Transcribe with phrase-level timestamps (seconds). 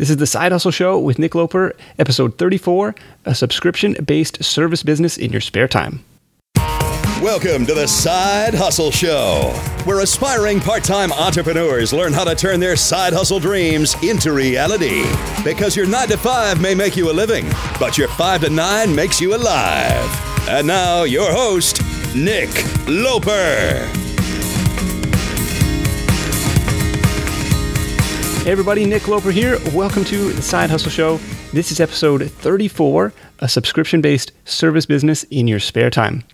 [0.00, 2.94] This is the Side Hustle Show with Nick Loper, episode 34
[3.26, 6.02] a subscription based service business in your spare time.
[7.20, 9.52] Welcome to the Side Hustle Show,
[9.84, 15.04] where aspiring part time entrepreneurs learn how to turn their side hustle dreams into reality.
[15.44, 17.44] Because your 9 to 5 may make you a living,
[17.78, 20.48] but your 5 to 9 makes you alive.
[20.48, 21.82] And now, your host,
[22.14, 22.48] Nick
[22.88, 24.09] Loper.
[28.42, 29.58] Hey everybody, Nick Loper here.
[29.74, 31.18] Welcome to the Side Hustle Show.
[31.52, 36.24] This is episode 34, a subscription based service business in your spare time.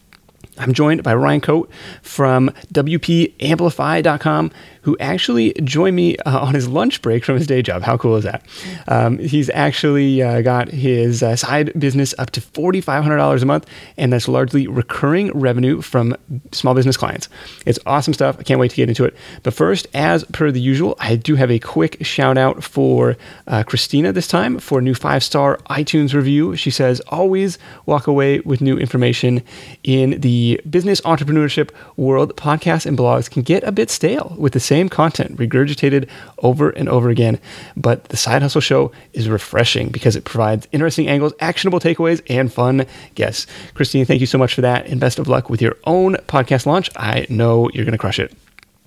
[0.57, 1.69] I'm joined by Ryan Cote
[2.03, 4.53] from WPAmplify.com,
[4.87, 7.83] who actually joined me uh, on his lunch break from his day job.
[7.83, 8.47] How cool is that?
[8.87, 14.13] Um, he's actually uh, got his uh, side business up to $4,500 a month, and
[14.13, 16.15] that's largely recurring revenue from
[16.53, 17.29] small business clients.
[17.67, 18.37] It's awesome stuff.
[18.39, 19.17] I can't wait to get into it.
[19.43, 23.17] But first, as per the usual, I do have a quick shout out for
[23.49, 26.55] uh, Christina this time for a new five star iTunes review.
[26.55, 29.43] She says, always walk away with new information
[29.83, 32.37] in the business entrepreneurship world.
[32.37, 36.07] Podcasts and blogs can get a bit stale with the same same content regurgitated
[36.39, 37.41] over and over again.
[37.77, 42.53] But the Side Hustle Show is refreshing because it provides interesting angles, actionable takeaways, and
[42.53, 43.47] fun guests.
[43.73, 46.67] Christine, thank you so much for that, and best of luck with your own podcast
[46.67, 46.91] launch.
[46.95, 48.35] I know you're going to crush it.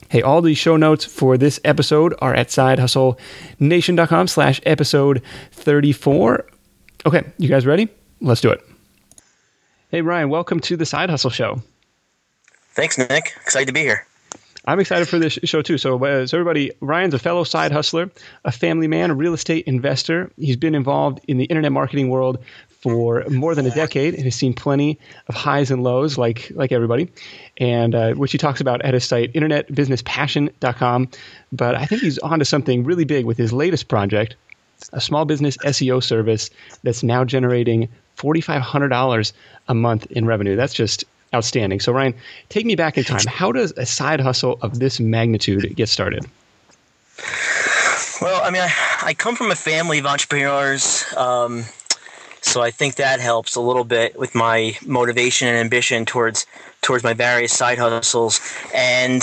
[0.09, 6.45] Hey, all the show notes for this episode are at sidehustlenation.com slash episode 34.
[7.07, 7.89] Okay, you guys ready?
[8.21, 8.61] Let's do it.
[9.89, 11.63] Hey, Ryan, welcome to the Side Hustle Show.
[12.73, 13.33] Thanks, Nick.
[13.41, 14.05] Excited to be here.
[14.69, 15.79] I'm excited for this show too.
[15.79, 18.11] So, uh, so everybody, Ryan's a fellow side hustler,
[18.45, 20.31] a family man, a real estate investor.
[20.37, 22.37] He's been involved in the internet marketing world
[22.69, 26.71] for more than a decade and has seen plenty of highs and lows, like like
[26.71, 27.09] everybody,
[27.57, 31.09] and uh, which he talks about at his site internetbusinesspassion.com.
[31.51, 34.35] But I think he's onto something really big with his latest project,
[34.93, 36.51] a small business SEO service
[36.83, 39.33] that's now generating forty five hundred dollars
[39.67, 40.55] a month in revenue.
[40.55, 41.79] That's just Outstanding.
[41.79, 42.15] So, Ryan,
[42.49, 43.21] take me back in time.
[43.27, 46.25] How does a side hustle of this magnitude get started?
[48.21, 48.71] Well, I mean, I,
[49.01, 51.05] I come from a family of entrepreneurs.
[51.15, 51.65] Um,
[52.41, 56.45] so I think that helps a little bit with my motivation and ambition towards
[56.81, 58.39] towards my various side hustles.
[58.73, 59.21] And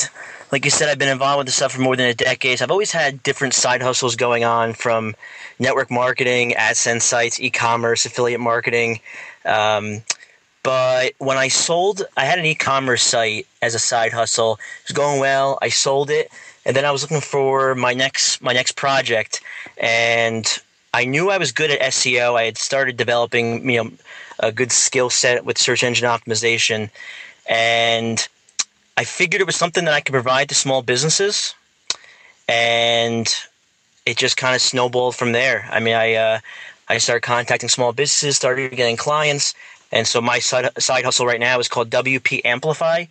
[0.52, 2.58] like you said, I've been involved with this stuff for more than a decade.
[2.58, 5.16] So I've always had different side hustles going on from
[5.58, 9.00] network marketing, AdSense sites, e-commerce, affiliate marketing.
[9.44, 10.02] Um,
[10.66, 14.54] but when I sold, I had an e-commerce site as a side hustle.
[14.54, 15.60] It was going well.
[15.62, 16.28] I sold it,
[16.64, 19.40] and then I was looking for my next my next project,
[19.78, 20.44] and
[20.92, 22.36] I knew I was good at SEO.
[22.36, 23.92] I had started developing, you know,
[24.40, 26.90] a good skill set with search engine optimization,
[27.48, 28.26] and
[28.96, 31.54] I figured it was something that I could provide to small businesses,
[32.48, 33.32] and
[34.04, 35.68] it just kind of snowballed from there.
[35.70, 36.40] I mean, I uh,
[36.88, 39.54] I started contacting small businesses, started getting clients,
[39.92, 43.04] and so my side, hustle right now is called WP Amplify.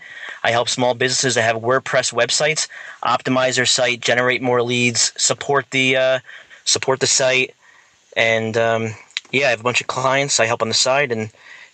[0.44, 2.68] I help small businesses that have WordPress websites
[3.04, 6.20] optimize their site, generate more leads, support the uh,
[6.66, 7.56] support the site,
[8.18, 8.94] and um,
[9.32, 10.40] yeah, I have a bunch of clients.
[10.40, 11.30] I help on the side, and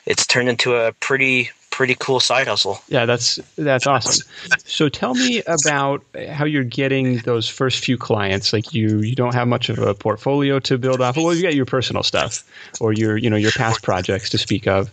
[0.06, 2.80] it's turned into a pretty pretty cool side hustle.
[2.88, 4.28] Yeah, that's that's awesome.
[4.66, 8.54] So tell me about how you're getting those first few clients.
[8.54, 11.18] Like you you don't have much of a portfolio to build off.
[11.18, 12.44] Well, you got your personal stuff
[12.80, 14.92] or your you know your past projects to speak of.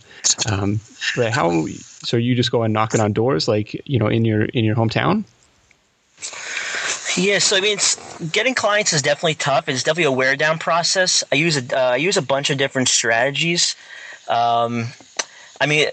[0.49, 0.79] Um,
[1.15, 1.67] but how?
[1.67, 4.75] So you just go and knocking on doors, like you know in your in your
[4.75, 5.25] hometown.
[7.17, 7.77] Yeah, so I mean,
[8.31, 9.67] getting clients is definitely tough.
[9.67, 11.23] It's definitely a wear down process.
[11.31, 13.75] I use a uh, I use a bunch of different strategies.
[14.27, 14.87] Um,
[15.61, 15.87] I mean,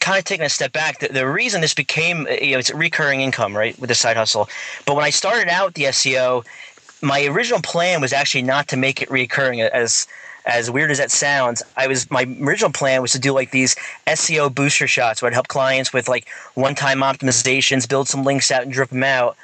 [0.00, 3.20] kind of taking a step back, the, the, reason this became, you know, it's recurring
[3.20, 4.48] income, right, with the side hustle.
[4.86, 6.46] But when I started out the SEO,
[7.02, 9.60] my original plan was actually not to make it recurring.
[9.60, 10.06] As
[10.46, 13.76] as weird as that sounds, I was my original plan was to do like these
[14.06, 18.50] SEO booster shots where I'd help clients with like one time optimizations, build some links
[18.50, 19.36] out and drip them out,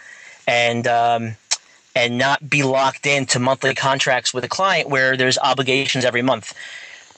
[0.46, 1.36] and um,
[1.94, 6.54] and not be locked into monthly contracts with a client where there's obligations every month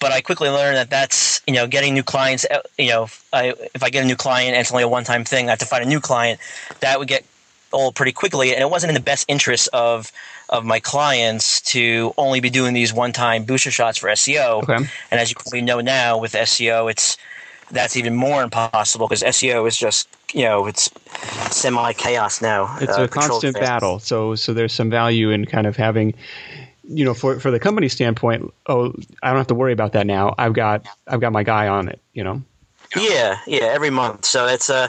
[0.01, 2.45] but I quickly learned that that's you know getting new clients.
[2.45, 4.89] Uh, you know, if I, if I get a new client and it's only a
[4.89, 6.41] one time thing, I have to find a new client.
[6.81, 7.25] That would get
[7.73, 10.13] old pretty quickly, and it wasn't in the best interest of
[10.49, 14.63] of my clients to only be doing these one time booster shots for SEO.
[14.63, 14.89] Okay.
[15.11, 17.17] And as you probably know now with SEO, it's
[17.71, 20.91] that's even more impossible because SEO is just you know it's
[21.51, 22.77] semi chaos now.
[22.81, 23.99] It's uh, a constant battle.
[23.99, 26.15] So so there's some value in kind of having
[26.89, 30.07] you know, for for the company standpoint, oh, I don't have to worry about that
[30.07, 30.35] now.
[30.39, 32.01] I've got I've got my guy on it.
[32.13, 32.43] You know.
[32.97, 34.25] Yeah, yeah, every month.
[34.25, 34.89] So it's uh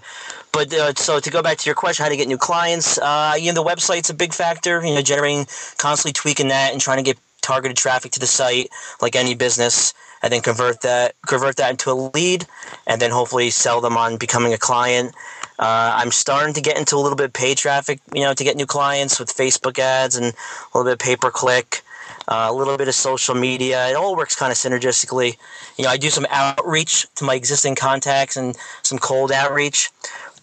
[0.52, 3.36] but uh, so to go back to your question, how to get new clients, uh,
[3.38, 4.84] you know, the website's a big factor.
[4.84, 5.46] You know, generating,
[5.78, 8.70] constantly tweaking that, and trying to get targeted traffic to the site,
[9.02, 9.94] like any business,
[10.24, 12.46] and then convert that convert that into a lead,
[12.88, 15.14] and then hopefully sell them on becoming a client.
[15.60, 18.44] Uh, I'm starting to get into a little bit of paid traffic, you know, to
[18.44, 21.82] get new clients with Facebook ads and a little bit of pay per click,
[22.28, 23.88] uh, a little bit of social media.
[23.90, 25.38] It all works kind of synergistically.
[25.78, 29.90] You know, I do some outreach to my existing contacts and some cold outreach.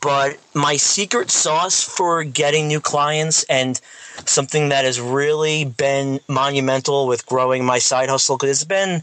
[0.01, 3.81] But my secret sauce for getting new clients and
[4.27, 9.03] something that has really been monumental with growing my side hustle because it's been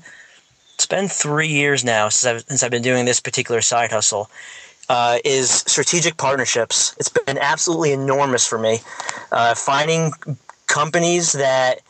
[0.76, 4.30] it's been three years now since I've, since I've been doing this particular side hustle
[4.90, 6.96] uh, is strategic partnerships.
[7.00, 8.80] It's been absolutely enormous for me.
[9.32, 10.12] Uh, finding
[10.68, 11.82] companies that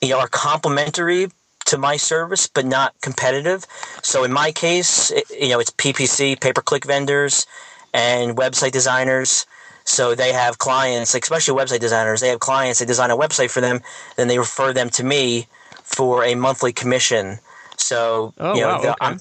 [0.00, 1.28] you know are complementary
[1.66, 3.66] to my service but not competitive.
[4.02, 7.46] So in my case, it, you know, it's PPC, pay per click vendors,
[7.92, 9.46] and website designers.
[9.84, 12.20] So they have clients, especially website designers.
[12.20, 12.80] They have clients.
[12.80, 13.80] They design a website for them,
[14.16, 15.46] then they refer them to me
[15.82, 17.38] for a monthly commission.
[17.76, 19.18] So oh, you know, wow, the, okay.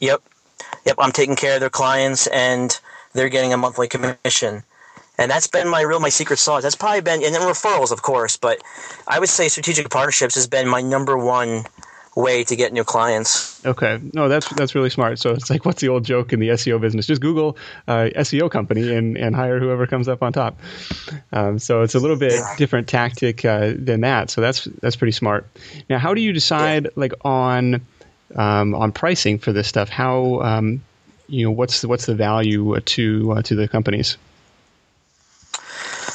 [0.00, 0.22] yep
[0.86, 2.78] yep, I'm taking care of their clients and
[3.12, 4.62] they're getting a monthly commission.
[5.18, 6.62] And that's been my real my secret sauce.
[6.62, 8.60] That's probably been and then referrals, of course, but
[9.06, 11.64] I would say strategic partnerships has been my number one
[12.16, 13.64] way to get new clients.
[13.64, 15.18] Okay, no, that's that's really smart.
[15.18, 17.06] So it's like, what's the old joke in the SEO business?
[17.06, 20.58] Just Google uh, SEO company and, and hire whoever comes up on top.
[21.32, 24.30] Um, so it's a little bit different tactic uh, than that.
[24.30, 25.46] So that's that's pretty smart.
[25.88, 27.86] Now, how do you decide like on
[28.34, 29.88] um, on pricing for this stuff?
[29.88, 30.82] How um,
[31.28, 34.16] you know what's the, what's the value to uh, to the companies?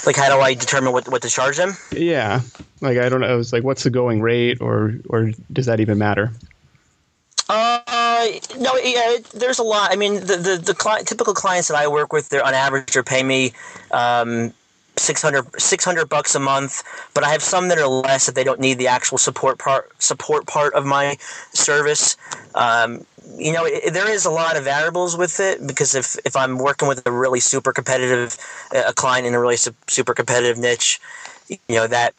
[0.05, 1.73] Like, how do I determine what what to charge them?
[1.91, 2.41] Yeah,
[2.81, 3.39] like I don't know.
[3.39, 6.31] It's like what's the going rate, or or does that even matter?
[7.49, 8.27] Uh,
[8.57, 9.91] no, yeah, there's a lot.
[9.91, 12.93] I mean, the the, the client, typical clients that I work with, they're on average,
[12.93, 13.53] they're paying me
[13.91, 14.53] um,
[14.97, 16.83] 600, 600 bucks a month
[17.13, 19.89] but i have some that are less if they don't need the actual support part
[20.01, 21.15] support part of my
[21.53, 22.17] service
[22.55, 23.05] um,
[23.37, 26.57] you know it, there is a lot of variables with it because if, if i'm
[26.57, 28.37] working with a really super competitive
[28.73, 30.99] a client in a really su- super competitive niche
[31.49, 32.13] you know that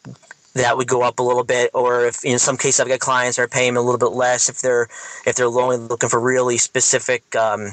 [0.53, 1.71] that would go up a little bit.
[1.73, 4.49] Or if in some cases i've got clients that are paying a little bit less
[4.49, 4.87] if they're
[5.25, 7.71] if they're only looking for really specific um,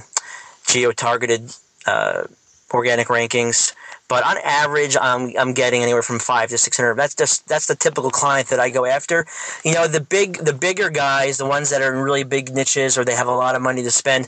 [0.67, 1.55] geo targeted
[1.87, 2.25] uh,
[2.73, 3.75] organic rankings
[4.11, 6.97] but on average, I'm, I'm getting anywhere from five to six hundred.
[6.97, 9.25] That's just that's the typical client that I go after.
[9.65, 12.99] You know, the big the bigger guys, the ones that are in really big niches
[12.99, 14.27] or they have a lot of money to spend.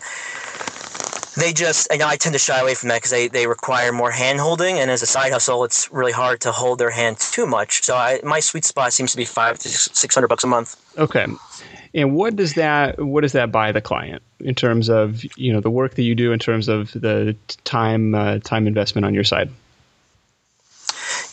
[1.34, 3.90] They just, I know I tend to shy away from that because they, they require
[3.90, 7.18] more hand holding, and as a side hustle, it's really hard to hold their hand
[7.18, 7.82] too much.
[7.82, 10.76] So I, my sweet spot seems to be five to six hundred bucks a month.
[10.98, 11.26] Okay,
[11.94, 15.60] and what does that what does that buy the client in terms of you know
[15.60, 17.34] the work that you do in terms of the
[17.64, 19.50] time uh, time investment on your side?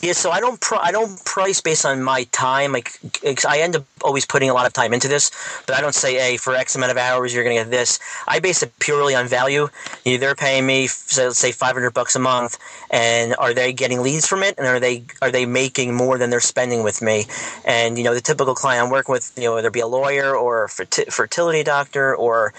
[0.02, 2.72] Yeah, so I don't pr- I don't price based on my time.
[2.72, 2.98] Like
[3.46, 5.30] I end up always putting a lot of time into this,
[5.66, 7.98] but I don't say, hey, for X amount of hours you're going to get this.
[8.26, 9.68] I base it purely on value.
[10.06, 12.56] You know, they're paying me, so let's say 500 bucks a month,
[12.90, 16.30] and are they getting leads from it, and are they are they making more than
[16.30, 17.26] they're spending with me?
[17.66, 20.34] And you know, the typical client I'm working with, you know, whether be a lawyer
[20.34, 22.54] or a fertility doctor or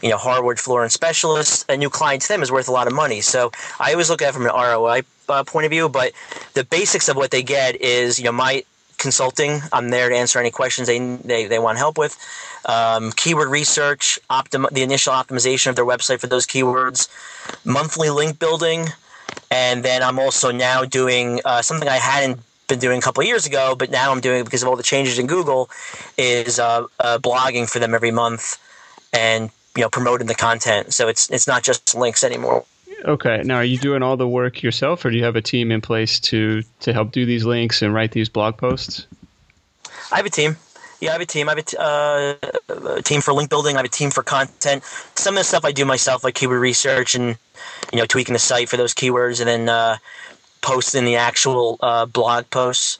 [0.00, 2.92] you know, hardwood flooring specialist, a new client to them is worth a lot of
[2.92, 3.20] money.
[3.20, 3.50] So
[3.80, 6.12] I always look at it from an ROI uh, point of view, but
[6.54, 8.64] the basics of what they get is, you know, my
[8.98, 9.60] consulting.
[9.72, 12.16] I'm there to answer any questions they they, they want help with.
[12.64, 17.08] Um, keyword research, optim- the initial optimization of their website for those keywords,
[17.64, 18.88] monthly link building,
[19.50, 23.46] and then I'm also now doing uh, something I hadn't been doing a couple years
[23.46, 25.68] ago, but now I'm doing because of all the changes in Google,
[26.16, 28.58] is uh, uh, blogging for them every month
[29.12, 30.94] and you know promoting the content.
[30.94, 32.64] So it's it's not just links anymore.
[33.04, 33.42] Okay.
[33.44, 35.80] Now, are you doing all the work yourself, or do you have a team in
[35.80, 39.06] place to to help do these links and write these blog posts?
[40.10, 40.56] I have a team.
[41.00, 41.48] Yeah, I have a team.
[41.48, 43.76] I have a, t- uh, a team for link building.
[43.76, 44.84] I have a team for content.
[45.16, 47.36] Some of the stuff I do myself, like keyword research and
[47.92, 49.98] you know tweaking the site for those keywords, and then uh,
[50.62, 52.98] posting the actual uh, blog posts.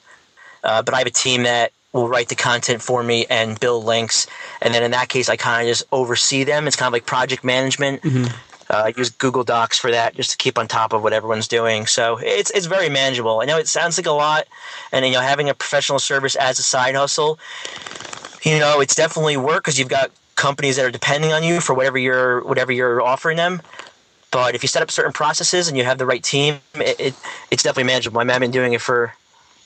[0.63, 3.85] Uh, but I have a team that will write the content for me and build
[3.85, 4.27] links.
[4.61, 6.67] And then in that case, I kind of just oversee them.
[6.67, 8.01] It's kind of like project management.
[8.01, 8.25] Mm-hmm.
[8.75, 11.47] Uh, I use Google Docs for that just to keep on top of what everyone's
[11.47, 11.85] doing.
[11.85, 13.39] So it's it's very manageable.
[13.41, 14.47] I know it sounds like a lot,
[14.91, 17.39] and you know having a professional service as a side hustle,
[18.43, 21.73] you know it's definitely work because you've got companies that are depending on you for
[21.73, 23.61] whatever you're whatever you're offering them.
[24.31, 27.13] But if you set up certain processes and you have the right team, it, it
[27.51, 28.19] it's definitely manageable.
[28.19, 29.13] I've been doing it for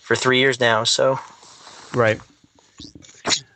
[0.02, 1.20] for three years now, so
[1.96, 2.22] right.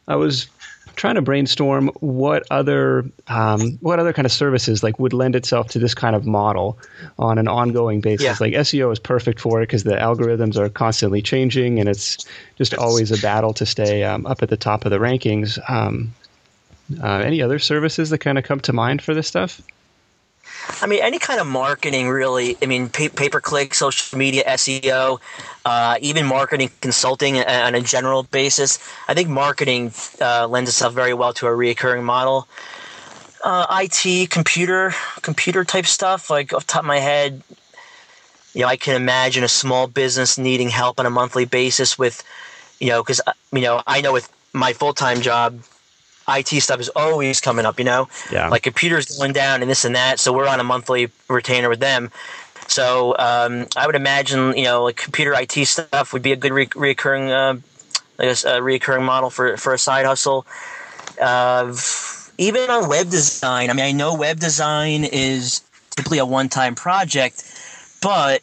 [0.08, 0.48] I was
[0.96, 5.70] trying to brainstorm what other um, what other kind of services like would lend itself
[5.70, 6.78] to this kind of model
[7.18, 8.26] on an ongoing basis.
[8.26, 8.38] Yeah.
[8.40, 12.26] Like SEO is perfect for it because the algorithms are constantly changing, and it's
[12.58, 15.58] just always a battle to stay um, up at the top of the rankings.
[15.70, 16.14] Um,
[17.02, 19.62] uh, any other services that kind of come to mind for this stuff?
[20.82, 22.58] I mean, any kind of marketing, really.
[22.62, 25.20] I mean, pay, pay per click, social media, SEO,
[25.65, 28.79] uh, even marketing consulting on a general basis.
[29.08, 32.48] I think marketing uh, lends itself very well to a reoccurring model.
[33.43, 36.29] Uh, IT, computer, computer type stuff.
[36.29, 37.41] Like off top of my head,
[38.53, 42.24] you know, I can imagine a small business needing help on a monthly basis with,
[42.79, 43.20] you know, because
[43.51, 45.60] you know, I know with my full time job,
[46.27, 48.08] IT stuff is always coming up, you know?
[48.32, 48.50] Yeah.
[48.50, 50.20] Like computers going down and this and that.
[50.20, 52.12] So we're on a monthly retainer with them.
[52.68, 56.51] So um, I would imagine, you know, like computer IT stuff would be a good
[56.51, 57.60] re- reoccurring, uh,
[58.20, 60.46] I guess, a reoccurring model for, for a side hustle.
[61.22, 61.75] Uh,
[62.38, 65.62] even on web design, I mean, I know web design is
[65.92, 67.44] typically a one time project,
[68.01, 68.42] but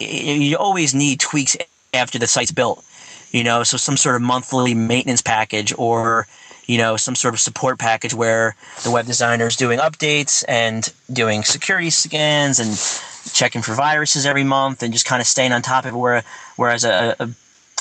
[0.00, 1.56] you always need tweaks
[1.92, 2.84] after the site's built.
[3.30, 6.26] You know, so some sort of monthly maintenance package or
[6.66, 10.92] you know, some sort of support package where the web designer is doing updates and
[11.12, 15.62] doing security scans and checking for viruses every month and just kind of staying on
[15.62, 15.96] top of it.
[15.96, 16.22] Where,
[16.56, 17.28] whereas a, a,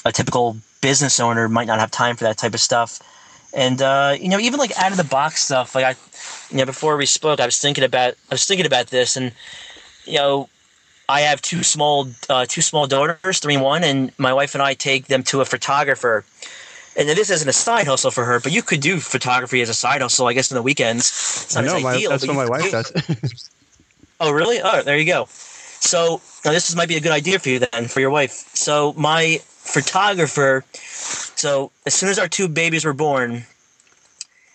[0.05, 2.99] a typical business owner might not have time for that type of stuff.
[3.53, 5.75] And uh, you know, even like out of the box stuff.
[5.75, 5.95] Like I,
[6.51, 9.31] you know, before we spoke, I was thinking about I was thinking about this, and
[10.05, 10.49] you know,
[11.07, 14.61] I have two small uh, two small daughters, three and one, and my wife and
[14.61, 16.25] I take them to a photographer
[16.95, 19.69] and then this isn't a side hustle for her, but you could do photography as
[19.69, 21.07] a side hustle, I guess, in the weekends.
[21.07, 22.71] It's I know, my, ideal, that's what my wife do.
[22.71, 23.49] does.
[24.19, 24.59] oh, really?
[24.61, 25.27] Oh, there you go.
[25.29, 28.31] So now this is, might be a good idea for you then, for your wife.
[28.53, 33.43] So my photographer, so as soon as our two babies were born,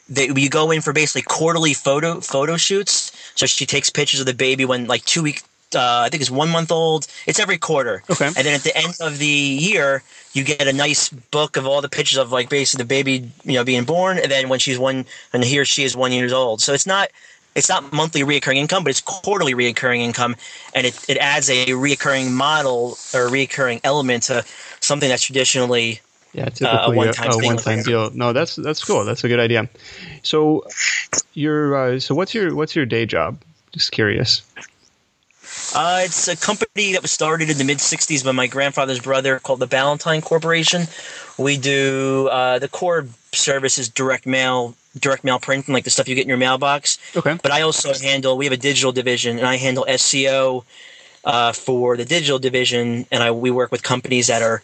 [0.08, 3.12] they, we go in for basically quarterly photo photo shoots.
[3.34, 5.42] So she takes pictures of the baby when like two week,
[5.74, 7.06] uh, I think it's one month old.
[7.26, 8.02] It's every quarter.
[8.10, 8.26] Okay.
[8.26, 11.80] And then at the end of the year, you get a nice book of all
[11.80, 14.78] the pictures of like basically the baby, you know, being born, and then when she's
[14.78, 16.60] one, and he or she is one years old.
[16.60, 17.08] So it's not
[17.54, 20.36] it's not monthly reoccurring income, but it's quarterly reoccurring income,
[20.74, 24.44] and it, it adds a reoccurring model or a reoccurring element to
[24.80, 26.00] something that's traditionally
[26.32, 27.46] Yeah, uh, typically a one-time a, thing.
[27.46, 28.10] one-time deal.
[28.10, 29.04] No, that's that's cool.
[29.04, 29.68] That's a good idea.
[30.22, 30.64] So,
[31.34, 33.42] your uh, so what's your what's your day job?
[33.72, 34.42] Just curious.
[35.74, 39.38] Uh, it's a company that was started in the mid 60s by my grandfather's brother
[39.38, 40.86] called the Ballantine Corporation.
[41.36, 46.08] We do uh, the core service is direct mail, direct mail printing, like the stuff
[46.08, 46.98] you get in your mailbox.
[47.16, 47.38] Okay.
[47.42, 50.64] But I also handle, we have a digital division, and I handle SEO
[51.24, 54.62] uh, for the digital division, and I we work with companies that are.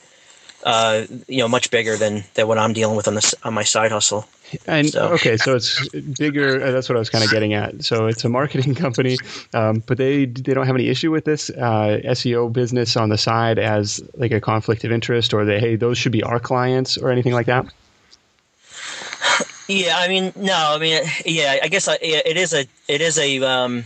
[0.64, 3.64] Uh, you know, much bigger than, than what I'm dealing with on this on my
[3.64, 4.26] side hustle.
[4.66, 6.62] And So- okay, so it's bigger.
[6.64, 7.84] Uh, that's what I was kind of getting at.
[7.84, 9.18] So it's a marketing company,
[9.52, 13.18] um, but they they don't have any issue with this uh, SEO business on the
[13.18, 16.96] side as like a conflict of interest, or they hey those should be our clients
[16.96, 17.66] or anything like that.
[19.68, 23.18] Yeah, I mean, no, I mean, yeah, I guess I, it is a, it is
[23.18, 23.84] a, um,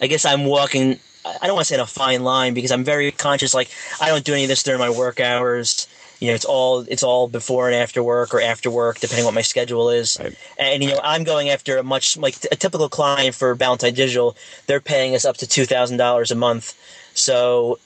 [0.00, 0.98] I guess I'm walking.
[1.24, 3.52] I don't want to say in a fine line because I'm very conscious.
[3.52, 5.88] Like, I don't do any of this during my work hours.
[6.20, 9.34] You know, it's all it's all before and after work or after work, depending what
[9.34, 10.18] my schedule is.
[10.20, 10.34] Right.
[10.58, 14.36] And you know, I'm going after a much like a typical client for Ballantine Digital.
[14.66, 16.74] They're paying us up to two thousand dollars a month,
[17.14, 17.78] so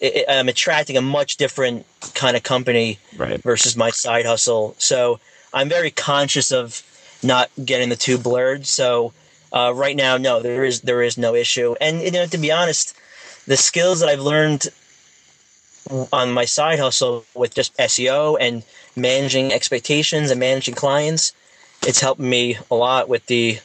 [0.00, 3.40] it, it- I'm attracting a much different kind of company Right.
[3.42, 4.74] versus my side hustle.
[4.78, 5.20] So
[5.54, 6.82] I'm very conscious of
[7.22, 8.66] not getting the two blurred.
[8.66, 9.12] So
[9.52, 11.76] uh, right now, no, there is there is no issue.
[11.80, 12.94] And you know, to be honest,
[13.46, 14.66] the skills that I've learned
[16.12, 18.62] on my side hustle with just SEO and
[18.96, 21.32] managing expectations and managing clients,
[21.86, 23.58] it's helped me a lot with the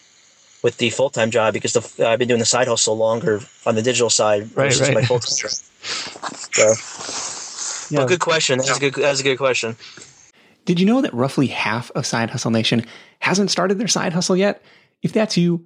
[0.63, 3.75] with the full time job because the, I've been doing the side hustle longer on
[3.75, 4.93] the digital side Right, versus right.
[4.95, 5.51] my full time job.
[6.53, 8.05] So, Yeah.
[8.05, 8.59] good question.
[8.59, 8.93] That's a good.
[8.93, 9.75] That's a good question.
[10.65, 12.85] Did you know that roughly half of Side Hustle Nation
[13.19, 14.61] hasn't started their side hustle yet?
[15.01, 15.65] If that's you,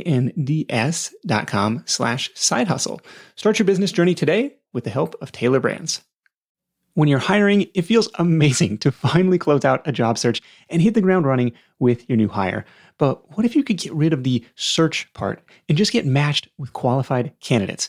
[0.00, 3.00] dot com slash side hustle.
[3.36, 6.02] Start your business journey today with the help of Tailor Brands.
[6.94, 10.92] When you're hiring, it feels amazing to finally close out a job search and hit
[10.92, 12.66] the ground running with your new hire.
[12.98, 16.48] But what if you could get rid of the search part and just get matched
[16.58, 17.88] with qualified candidates?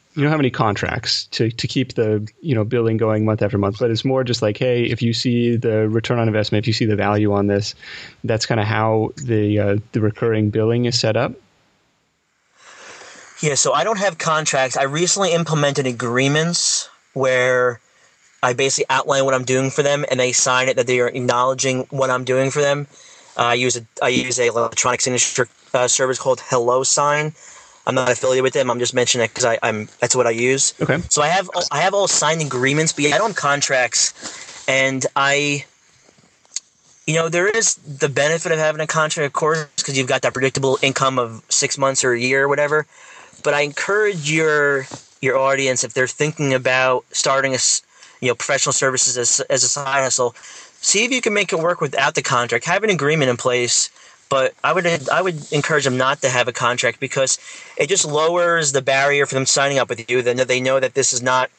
[0.15, 3.57] you don't have any contracts to, to keep the you know billing going month after
[3.57, 6.67] month, but it's more just like, hey, if you see the return on investment, if
[6.67, 7.75] you see the value on this,
[8.23, 11.33] that's kind of how the uh, the recurring billing is set up.
[13.41, 14.77] Yeah, so I don't have contracts.
[14.77, 17.79] I recently implemented agreements where
[18.43, 21.07] I basically outline what I'm doing for them, and they sign it that they are
[21.07, 22.87] acknowledging what I'm doing for them.
[23.37, 27.33] Uh, I use a I use a electronic signature uh, service called HelloSign
[27.85, 28.69] I'm not affiliated with them.
[28.69, 30.73] I'm just mentioning it because I'm that's what I use.
[30.81, 30.99] Okay.
[31.09, 35.65] So I have I have all signed agreements, but I don't have contracts, and I,
[37.07, 40.21] you know, there is the benefit of having a contract, of course, because you've got
[40.21, 42.85] that predictable income of six months or a year or whatever.
[43.43, 44.85] But I encourage your
[45.21, 47.59] your audience if they're thinking about starting a
[48.21, 50.35] you know professional services as as a side hustle,
[50.81, 52.65] see if you can make it work without the contract.
[52.65, 53.89] Have an agreement in place
[54.31, 57.37] but I would I would encourage them not to have a contract because
[57.77, 60.21] it just lowers the barrier for them signing up with you.
[60.21, 61.51] Then they know that this is not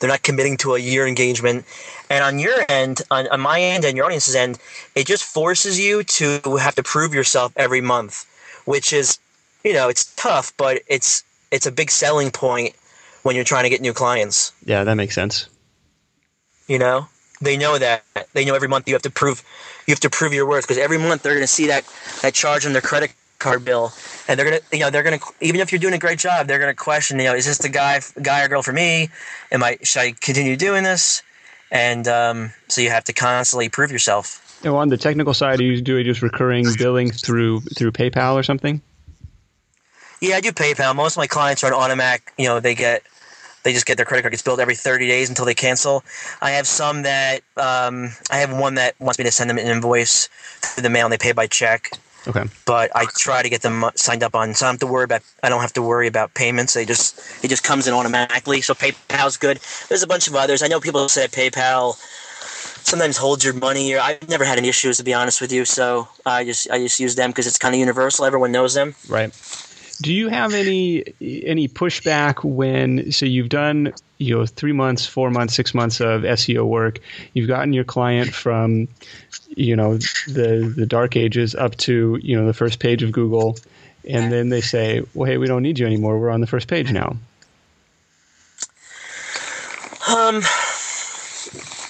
[0.00, 1.64] they're not committing to a year engagement.
[2.10, 4.58] And on your end, on, on my end and your audience's end,
[4.96, 8.26] it just forces you to have to prove yourself every month,
[8.64, 9.18] which is,
[9.62, 12.74] you know, it's tough, but it's it's a big selling point
[13.22, 14.52] when you're trying to get new clients.
[14.64, 15.48] Yeah, that makes sense.
[16.66, 17.08] You know,
[17.40, 19.44] they know that they know every month you have to prove
[19.86, 21.84] you have to prove your worth because every month they're going to see that
[22.22, 23.92] that charge on their credit card bill,
[24.26, 26.18] and they're going to you know they're going to even if you're doing a great
[26.18, 28.72] job, they're going to question you know is this the guy guy or girl for
[28.72, 29.08] me?
[29.52, 31.22] Am I should I continue doing this?
[31.70, 34.44] And um, so you have to constantly prove yourself.
[34.66, 38.82] On the technical side, you do just recurring billing through through PayPal or something?
[40.20, 40.96] Yeah, I do PayPal.
[40.96, 42.32] Most of my clients are on automatic.
[42.38, 43.02] You know, they get
[43.68, 46.02] they just get their credit card gets billed every 30 days until they cancel.
[46.40, 49.66] I have some that um, I have one that wants me to send them an
[49.66, 50.30] invoice
[50.62, 51.90] through the mail and they pay by check.
[52.26, 52.44] Okay.
[52.64, 55.04] But I try to get them signed up on, so I don't have to worry
[55.04, 55.20] about.
[55.42, 56.72] I don't have to worry about payments.
[56.72, 58.62] They just it just comes in automatically.
[58.62, 59.60] So PayPal's good.
[59.88, 60.62] There's a bunch of others.
[60.62, 61.96] I know people say PayPal
[62.88, 63.96] sometimes holds your money.
[63.96, 65.64] I've never had any issues to be honest with you.
[65.64, 68.24] So I just I just use them because it's kind of universal.
[68.24, 68.94] Everyone knows them.
[69.08, 69.32] Right.
[70.00, 75.30] Do you have any any pushback when so you've done you know three months, four
[75.30, 77.00] months, six months of SEO work?
[77.34, 78.88] You've gotten your client from
[79.48, 83.58] you know the the dark ages up to you know the first page of Google,
[84.08, 86.18] and then they say, "Well, hey, we don't need you anymore.
[86.18, 87.16] We're on the first page now."
[90.08, 90.42] Um,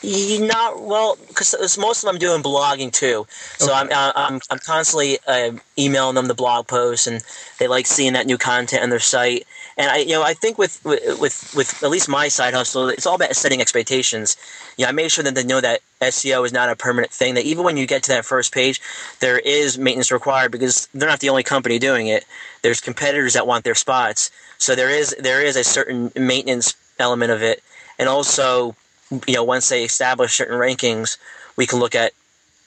[0.02, 3.26] not well, because most of them doing blogging too.
[3.58, 3.74] So okay.
[3.74, 7.22] I'm, uh, I'm I'm constantly uh, emailing them the blog posts, and
[7.58, 9.46] they like seeing that new content on their site.
[9.76, 13.06] And I, you know, I think with with with at least my side hustle, it's
[13.06, 14.36] all about setting expectations.
[14.76, 17.34] You know, I made sure that they know that SEO is not a permanent thing.
[17.34, 18.80] That even when you get to that first page,
[19.20, 22.24] there is maintenance required because they're not the only company doing it.
[22.62, 27.30] There's competitors that want their spots, so there is there is a certain maintenance element
[27.30, 27.62] of it,
[27.98, 28.74] and also
[29.10, 31.18] you know, once they establish certain rankings,
[31.56, 32.12] we can look at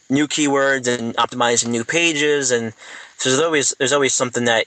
[0.09, 2.73] new keywords and optimizing new pages, and
[3.17, 4.65] so there's always there's always something that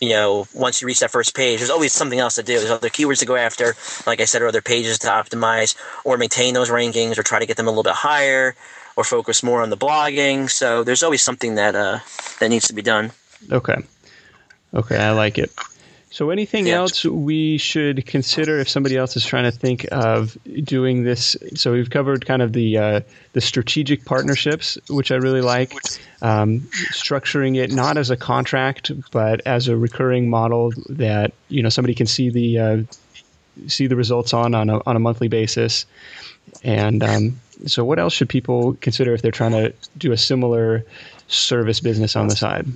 [0.00, 2.58] you know once you reach that first page, there's always something else to do.
[2.58, 3.74] There's other keywords to go after,
[4.06, 7.46] like I said, or other pages to optimize or maintain those rankings or try to
[7.46, 8.54] get them a little bit higher
[8.96, 10.50] or focus more on the blogging.
[10.50, 12.00] So there's always something that uh,
[12.40, 13.12] that needs to be done.
[13.52, 13.76] Okay.
[14.74, 15.50] Okay, I like it.
[16.18, 16.78] So, anything yeah.
[16.78, 21.36] else we should consider if somebody else is trying to think of doing this?
[21.54, 23.00] So, we've covered kind of the uh,
[23.34, 25.72] the strategic partnerships, which I really like.
[26.20, 31.68] Um, structuring it not as a contract, but as a recurring model that you know
[31.68, 32.82] somebody can see the uh,
[33.68, 35.86] see the results on on a, on a monthly basis.
[36.64, 40.84] And um, so, what else should people consider if they're trying to do a similar
[41.28, 42.66] service business on the side?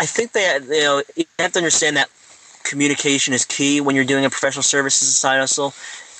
[0.00, 2.08] I think that you know you have to understand that
[2.64, 5.74] communication is key when you're doing a professional services side hustle,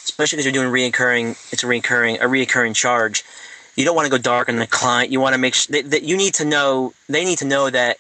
[0.05, 1.31] especially because you're doing reoccurring.
[1.51, 3.25] It's a recurring a reoccurring charge.
[3.77, 5.11] You don't want to go dark on the client.
[5.11, 6.93] You want to make sure that, that you need to know.
[7.09, 7.97] They need to know that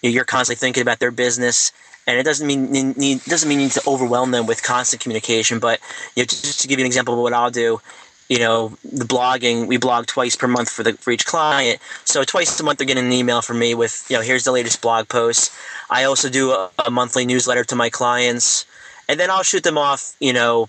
[0.00, 1.70] you're constantly thinking about their business
[2.06, 5.58] and it doesn't mean need, doesn't mean you need to overwhelm them with constant communication.
[5.58, 5.80] But
[6.14, 7.80] you know, just to give you an example of what I'll do,
[8.28, 11.80] you know, the blogging, we blog twice per month for the for each client.
[12.04, 14.52] So twice a month they're getting an email from me with, you know, here's the
[14.52, 15.52] latest blog post.
[15.90, 18.64] I also do a, a monthly newsletter to my clients,
[19.08, 20.68] and then I'll shoot them off, you know,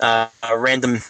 [0.00, 1.00] uh, random,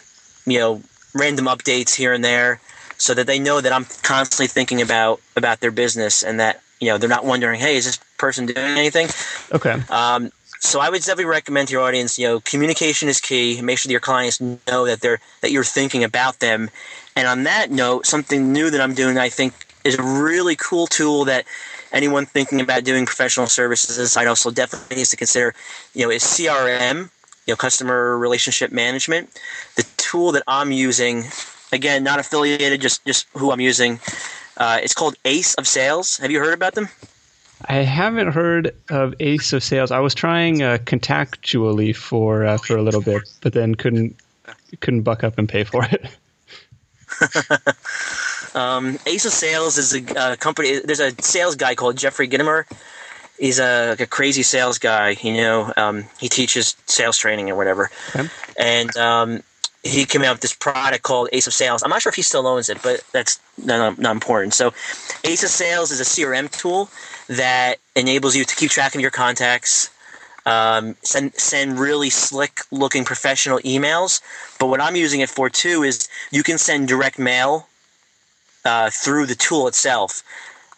[0.45, 0.81] you know,
[1.13, 2.59] random updates here and there,
[2.97, 6.87] so that they know that I'm constantly thinking about about their business and that you
[6.87, 9.07] know they're not wondering, hey, is this person doing anything?
[9.53, 9.81] Okay.
[9.89, 13.61] Um, so I would definitely recommend to your audience, you know, communication is key.
[13.61, 16.69] Make sure your clients know that they're that you're thinking about them.
[17.15, 19.53] And on that note, something new that I'm doing, I think,
[19.85, 21.45] is a really cool tool that
[21.93, 25.55] anyone thinking about doing professional services side also definitely needs to consider.
[25.93, 27.09] You know, is CRM,
[27.45, 29.29] you know, customer relationship management.
[29.77, 31.23] The tool that I'm using,
[31.71, 33.99] again, not affiliated, just just who I'm using.
[34.57, 36.17] Uh, it's called Ace of Sales.
[36.17, 36.89] Have you heard about them?
[37.69, 39.91] I haven't heard of Ace of Sales.
[39.91, 44.15] I was trying uh, Contactually for uh, for a little bit, but then couldn't
[44.79, 46.09] couldn't buck up and pay for it.
[48.55, 50.79] um, Ace of Sales is a uh, company.
[50.79, 52.65] There's a sales guy called Jeffrey Gitomer.
[53.39, 55.15] He's a, like a crazy sales guy.
[55.21, 57.91] You know, um, he teaches sales training or whatever.
[58.15, 58.27] Okay.
[58.57, 59.43] And um,
[59.83, 61.83] he came out with this product called Ace of Sales.
[61.83, 64.53] I'm not sure if he still owns it, but that's not, not important.
[64.53, 64.73] So,
[65.23, 66.89] Ace of Sales is a CRM tool
[67.27, 69.89] that enables you to keep track of your contacts,
[70.45, 74.21] um, send send really slick looking professional emails.
[74.59, 77.67] But what I'm using it for too is you can send direct mail
[78.65, 80.23] uh, through the tool itself.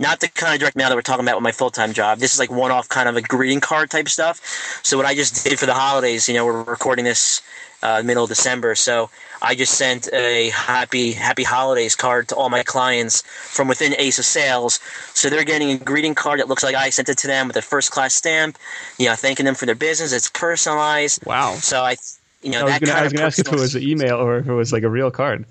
[0.02, 2.18] Not the kind of direct mail that we're talking about with my full time job.
[2.18, 4.42] This is like one off kind of a greeting card type stuff.
[4.84, 7.44] So what I just did for the holidays, you know, we're recording this
[7.84, 8.74] uh, middle of December.
[8.74, 9.12] So
[9.44, 14.18] I just sent a happy happy holidays card to all my clients from within Ace
[14.18, 14.80] of Sales.
[15.14, 17.58] So they're getting a greeting card that looks like I sent it to them with
[17.58, 18.58] a first class stamp.
[18.98, 20.14] You know, thanking them for their business.
[20.14, 21.26] It's personalized.
[21.26, 21.54] Wow.
[21.56, 21.98] So I,
[22.42, 24.54] you know, I was going to ask if it was an email or if it
[24.54, 25.46] was like a real card.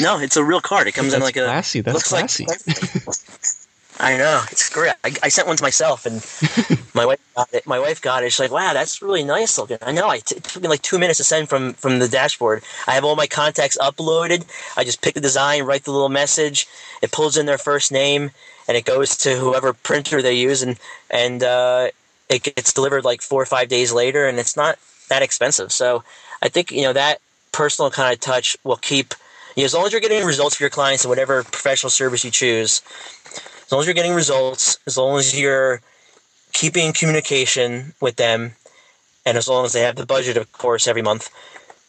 [0.00, 0.88] No, it's a real card.
[0.88, 1.80] It comes That's in like a classy.
[1.80, 2.46] That's classy.
[2.46, 2.58] Like,
[4.00, 4.92] I know it's great.
[5.04, 6.16] I, I, sent one to myself, and
[6.94, 7.64] my wife got it.
[7.64, 8.32] My wife got it.
[8.32, 10.08] She's like, "Wow, that's really nice looking." I know.
[10.08, 12.64] I t- it took me like two minutes to send from from the dashboard.
[12.88, 14.46] I have all my contacts uploaded.
[14.76, 16.66] I just pick the design, write the little message.
[17.02, 18.32] It pulls in their first name,
[18.66, 20.76] and it goes to whoever printer they use, and
[21.08, 21.88] and uh,
[22.28, 24.76] it gets delivered like four or five days later, and it's not
[25.08, 25.70] that expensive.
[25.70, 26.02] So
[26.42, 27.20] I think you know that
[27.52, 29.14] personal kind of touch will keep.
[29.56, 32.30] Know, as long as you're getting results for your clients in whatever professional service you
[32.30, 32.82] choose,
[33.64, 35.80] as long as you're getting results, as long as you're
[36.52, 38.52] keeping communication with them,
[39.26, 41.30] and as long as they have the budget, of course, every month,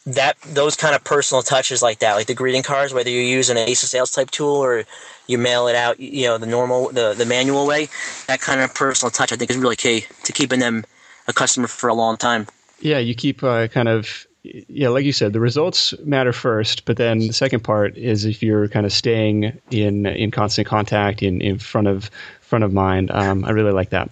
[0.06, 3.50] that those kind of personal touches like that, like the greeting cards, whether you use
[3.50, 4.84] an Ace of Sales type tool or
[5.26, 7.88] you mail it out, you know, the normal, the, the manual way,
[8.28, 10.84] that kind of personal touch, I think, is really key to keeping them
[11.26, 12.46] a customer for a long time.
[12.80, 14.25] Yeah, you keep uh, kind of
[14.68, 18.42] yeah, like you said, the results matter first, but then the second part is if
[18.42, 23.10] you're kind of staying in in constant contact in, in front of front of mind.
[23.10, 24.10] Um, I really like that.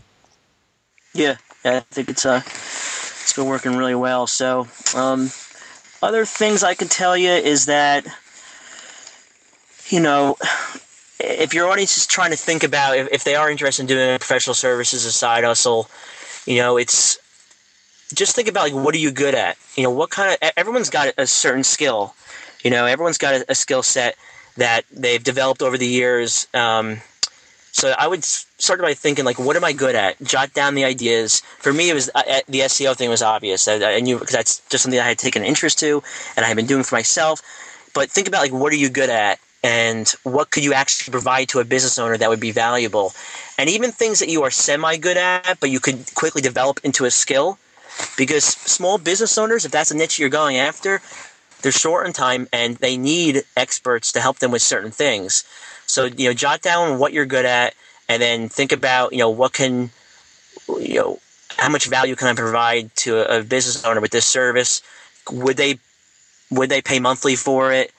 [1.12, 4.26] Yeah, I think it's uh it's been working really well.
[4.26, 5.30] So, um,
[6.02, 8.06] other things I can tell you is that
[9.88, 10.36] you know
[11.20, 14.18] if your audience is trying to think about if, if they are interested in doing
[14.18, 15.88] professional services as a side hustle,
[16.46, 17.18] you know, it's
[18.14, 19.56] just think about like what are you good at?
[19.76, 22.14] You know, what kind of everyone's got a certain skill.
[22.62, 24.16] You know, everyone's got a, a skill set
[24.56, 26.46] that they've developed over the years.
[26.54, 27.00] Um,
[27.72, 30.22] so I would start by thinking like, what am I good at?
[30.22, 31.40] Jot down the ideas.
[31.58, 33.66] For me, it was uh, uh the SEO thing was obvious.
[33.66, 36.02] I, I knew because that's just something I had taken an interest to,
[36.36, 37.42] and I had been doing for myself.
[37.92, 41.48] but think about like what are you good at and what could you actually provide
[41.48, 43.12] to a business owner that would be valuable
[43.58, 47.06] and even things that you are semi good at but you could quickly develop into
[47.06, 47.58] a skill
[48.16, 51.00] because small business owners if that's a niche you're going after
[51.64, 55.44] they're short on time and they need experts to help them with certain things.
[55.86, 57.74] So you know jot down what you're good at
[58.06, 59.90] and then think about you know what can
[60.68, 61.18] you know
[61.56, 64.82] how much value can i provide to a, business owner with this service?
[65.32, 65.78] Would they
[66.50, 67.92] would they pay monthly for it?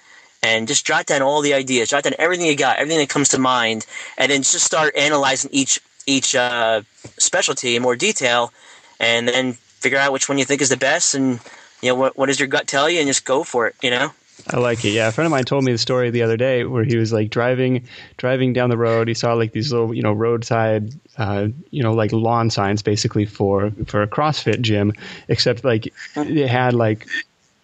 [0.44, 3.30] And just jot down all the ideas jot down everything you got everything that comes
[3.30, 6.84] to mind and then just start analyzing each each uh,
[7.18, 8.54] specialty in more detail
[9.00, 11.40] and then figure out which one you think is the best and
[11.84, 13.92] you know what, what does your gut tell you and just go for it you
[13.92, 14.12] know
[14.50, 14.90] I like it.
[14.90, 17.14] Yeah, a friend of mine told me the story the other day where he was
[17.14, 19.08] like driving, driving down the road.
[19.08, 23.26] He saw like these little, you know, roadside, uh, you know, like lawn signs basically
[23.26, 24.92] for for a CrossFit gym,
[25.30, 27.08] except like it had like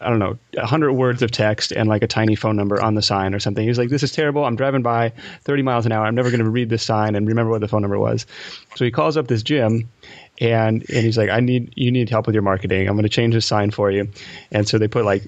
[0.02, 2.96] I don't know, a hundred words of text and like a tiny phone number on
[2.96, 3.62] the sign or something.
[3.62, 4.44] He was like, "This is terrible.
[4.44, 6.06] I'm driving by 30 miles an hour.
[6.06, 8.26] I'm never going to read this sign and remember what the phone number was."
[8.76, 9.90] So he calls up this gym,
[10.42, 12.88] and and he's like, "I need you need help with your marketing.
[12.90, 14.10] I'm going to change the sign for you."
[14.52, 15.24] And so they put like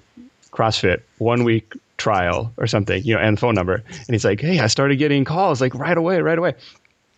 [0.52, 3.76] CrossFit one week trial or something, you know, and phone number.
[3.76, 6.56] And he's like, "Hey, I started getting calls like right away, right away."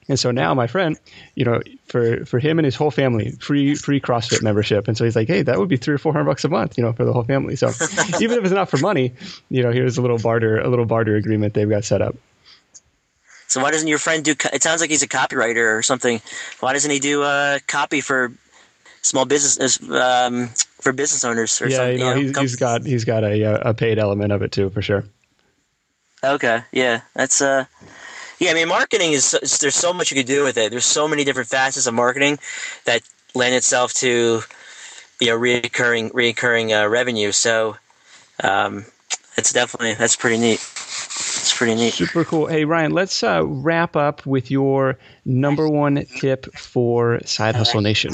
[0.07, 0.99] And so now my friend,
[1.33, 4.87] you know, for for him and his whole family, free free CrossFit membership.
[4.87, 6.77] And so he's like, hey, that would be three or four hundred bucks a month,
[6.77, 7.55] you know, for the whole family.
[7.55, 7.67] So
[8.19, 9.13] even if it's not for money,
[9.49, 12.15] you know, here's a little barter a little barter agreement they've got set up.
[13.47, 14.35] So why doesn't your friend do?
[14.53, 16.21] It sounds like he's a copywriter or something.
[16.59, 18.31] Why doesn't he do a uh, copy for
[19.01, 20.47] small business um,
[20.81, 21.99] for business owners or yeah, something?
[21.99, 24.81] you know, he's, he's got he's got a a paid element of it too for
[24.81, 25.03] sure.
[26.23, 27.65] Okay, yeah, that's uh
[28.39, 29.31] yeah, I mean, marketing is
[29.61, 30.71] there's so much you could do with it.
[30.71, 32.39] There's so many different facets of marketing
[32.85, 33.01] that
[33.33, 34.41] lend itself to
[35.21, 37.31] you know reoccurring reoccurring uh, revenue.
[37.31, 37.77] So
[38.43, 38.85] um,
[39.37, 40.59] it's definitely that's pretty neat.
[41.55, 41.93] Pretty neat.
[41.93, 42.47] Super cool.
[42.47, 48.11] Hey Ryan, let's uh, wrap up with your number one tip for Side Hustle Nation.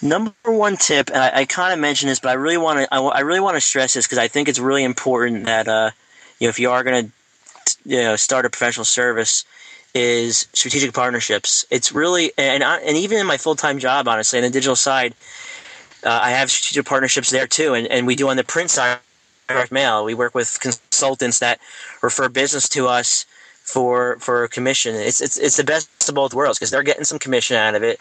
[0.00, 2.94] Number one tip, and I, I kind of mentioned this, but I really want to
[2.94, 5.90] I, I, really want to stress this because I think it's really important that uh,
[6.38, 9.44] you know if you are going to you know start a professional service
[9.94, 11.66] is strategic partnerships.
[11.70, 14.76] It's really and I, and even in my full time job, honestly, on the digital
[14.76, 15.14] side,
[16.04, 18.98] uh, I have strategic partnerships there too, and and we do on the print side.
[19.48, 20.04] Direct mail.
[20.04, 21.60] We work with consultants that
[22.02, 23.24] refer business to us
[23.62, 24.94] for for commission.
[24.94, 27.82] It's it's it's the best of both worlds because they're getting some commission out of
[27.82, 28.00] it,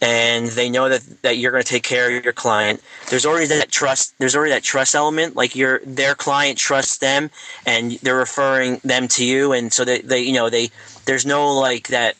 [0.00, 2.82] and they know that, that you're going to take care of your client.
[3.08, 4.14] There's already that trust.
[4.18, 5.36] There's already that trust element.
[5.36, 7.30] Like your their client trusts them,
[7.66, 10.70] and they're referring them to you, and so they, they you know they
[11.06, 12.16] there's no like that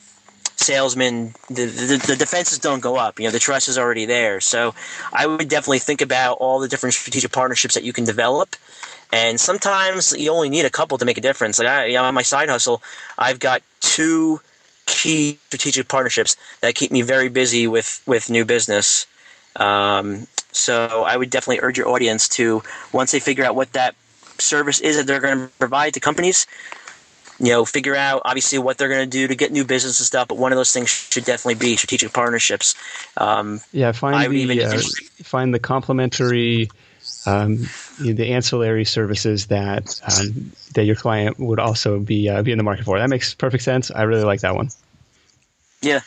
[0.57, 1.35] salesman.
[1.49, 3.19] The, the, the defenses don't go up.
[3.19, 4.41] You know the trust is already there.
[4.41, 4.75] So
[5.13, 8.57] I would definitely think about all the different strategic partnerships that you can develop.
[9.13, 11.59] And sometimes you only need a couple to make a difference.
[11.59, 12.83] Like I, you know, on my side hustle,
[13.19, 14.41] I've got two
[14.87, 19.07] key strategic partnerships that keep me very busy with with new business.
[19.57, 22.63] Um, so I would definitely urge your audience to
[22.93, 23.95] once they figure out what that
[24.39, 26.47] service is that they're going to provide to companies,
[27.39, 30.07] you know, figure out obviously what they're going to do to get new business and
[30.07, 30.29] stuff.
[30.29, 32.75] But one of those things should definitely be strategic partnerships.
[33.17, 34.81] Um, yeah, find the uh,
[35.23, 36.71] find the complementary.
[37.27, 37.69] Um,
[37.99, 42.65] the ancillary services that um, that your client would also be uh, be in the
[42.65, 42.99] market for.
[42.99, 43.91] That makes perfect sense.
[43.91, 44.69] I really like that one.
[45.81, 46.01] Yeah,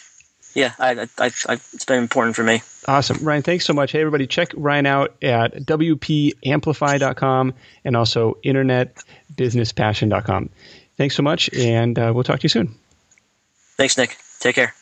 [0.58, 2.64] yeah, I, I, I, it's been important for me.
[2.88, 3.44] Awesome, Ryan.
[3.44, 3.92] Thanks so much.
[3.92, 7.54] Hey, everybody, check Ryan out at wpamplify.com
[7.86, 10.50] and also internetbusinesspassion.com.
[10.98, 12.76] Thanks so much, and uh, we'll talk to you soon.
[13.78, 14.18] Thanks, Nick.
[14.40, 14.74] Take care.